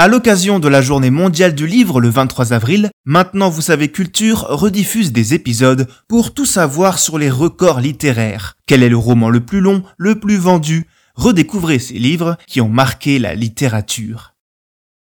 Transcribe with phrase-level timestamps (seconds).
[0.00, 4.46] À l'occasion de la journée mondiale du livre le 23 avril, Maintenant vous savez culture
[4.48, 8.56] rediffuse des épisodes pour tout savoir sur les records littéraires.
[8.66, 10.86] Quel est le roman le plus long, le plus vendu?
[11.16, 14.32] Redécouvrez ces livres qui ont marqué la littérature.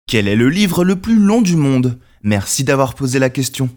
[0.08, 2.00] Quel est le livre le plus long du monde?
[2.23, 3.70] Merci d'avoir posé la question.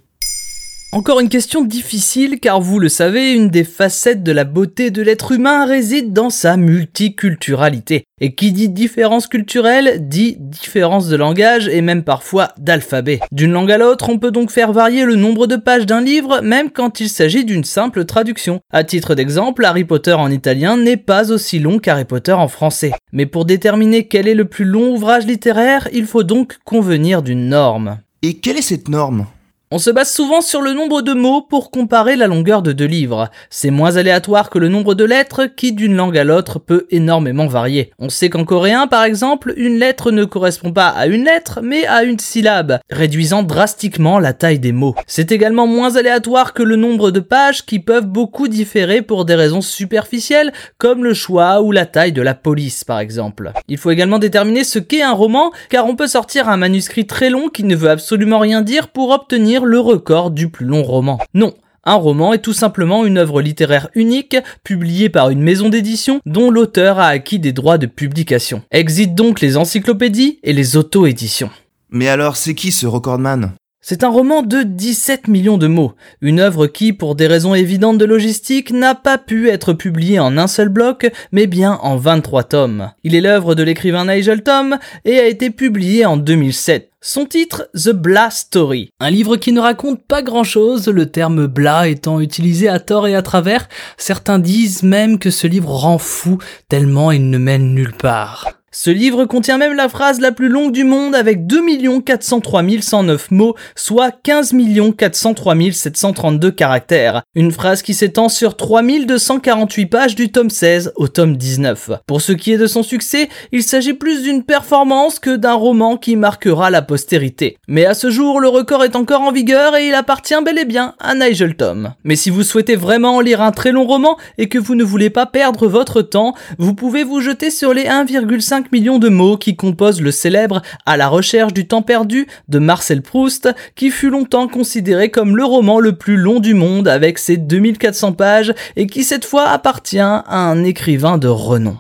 [0.93, 5.03] Encore une question difficile car vous le savez, une des facettes de la beauté de
[5.03, 8.03] l'être humain réside dans sa multiculturalité.
[8.21, 13.21] Et qui dit différence culturelle dit différence de langage et même parfois d'alphabet.
[13.31, 16.41] D'une langue à l'autre, on peut donc faire varier le nombre de pages d'un livre
[16.41, 18.59] même quand il s'agit d'une simple traduction.
[18.73, 22.91] À titre d'exemple, Harry Potter en italien n'est pas aussi long qu'Harry Potter en français.
[23.13, 27.49] Mais pour déterminer quel est le plus long ouvrage littéraire, il faut donc convenir d'une
[27.49, 27.99] norme.
[28.23, 29.27] Et quelle est cette norme?
[29.73, 32.87] On se base souvent sur le nombre de mots pour comparer la longueur de deux
[32.87, 33.31] livres.
[33.51, 37.47] C'est moins aléatoire que le nombre de lettres qui d'une langue à l'autre peut énormément
[37.47, 37.93] varier.
[38.01, 41.87] On sait qu'en coréen par exemple, une lettre ne correspond pas à une lettre mais
[41.87, 44.97] à une syllabe, réduisant drastiquement la taille des mots.
[45.07, 49.37] C'est également moins aléatoire que le nombre de pages qui peuvent beaucoup différer pour des
[49.37, 53.53] raisons superficielles comme le choix ou la taille de la police par exemple.
[53.69, 57.31] Il faut également déterminer ce qu'est un roman car on peut sortir un manuscrit très
[57.31, 61.19] long qui ne veut absolument rien dire pour obtenir le record du plus long roman.
[61.35, 61.55] Non,
[61.85, 66.51] un roman est tout simplement une œuvre littéraire unique, publiée par une maison d'édition dont
[66.51, 68.63] l'auteur a acquis des droits de publication.
[68.71, 71.51] Exit donc les encyclopédies et les auto-éditions.
[71.89, 73.53] Mais alors, c'est qui ce recordman?
[73.91, 77.99] C'est un roman de 17 millions de mots, une œuvre qui, pour des raisons évidentes
[77.99, 82.45] de logistique, n'a pas pu être publiée en un seul bloc, mais bien en 23
[82.45, 82.93] tomes.
[83.03, 86.89] Il est l'œuvre de l'écrivain Nigel Tom et a été publié en 2007.
[87.01, 88.91] Son titre, The Blah Story.
[89.01, 93.09] Un livre qui ne raconte pas grand chose, le terme blah étant utilisé à tort
[93.09, 93.69] et à travers.
[93.97, 98.60] Certains disent même que ce livre rend fou, tellement il ne mène nulle part.
[98.73, 103.33] Ce livre contient même la phrase la plus longue du monde avec 2 403 109
[103.33, 104.55] mots, soit 15
[104.97, 107.23] 403 732 caractères.
[107.35, 111.91] Une phrase qui s'étend sur 3248 pages du tome 16 au tome 19.
[112.07, 115.97] Pour ce qui est de son succès, il s'agit plus d'une performance que d'un roman
[115.97, 117.57] qui marquera la postérité.
[117.67, 120.65] Mais à ce jour, le record est encore en vigueur et il appartient bel et
[120.65, 121.95] bien à Nigel Tom.
[122.05, 125.11] Mais si vous souhaitez vraiment lire un très long roman et que vous ne voulez
[125.11, 129.57] pas perdre votre temps, vous pouvez vous jeter sur les 1,5 millions de mots qui
[129.57, 134.49] composent le célèbre À la recherche du temps perdu de Marcel Proust, qui fut longtemps
[134.49, 139.05] considéré comme le roman le plus long du monde avec ses 2400 pages et qui
[139.05, 141.79] cette fois appartient à un écrivain de renom.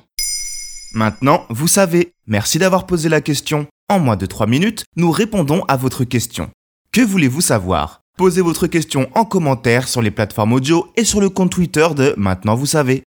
[0.92, 2.12] Maintenant, vous savez.
[2.26, 3.66] Merci d'avoir posé la question.
[3.88, 6.50] En moins de 3 minutes, nous répondons à votre question.
[6.92, 8.00] Que voulez-vous savoir?
[8.16, 12.14] Posez votre question en commentaire sur les plateformes audio et sur le compte Twitter de
[12.16, 13.02] Maintenant vous savez.